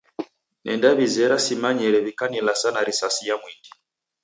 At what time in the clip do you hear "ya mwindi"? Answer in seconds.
3.29-3.69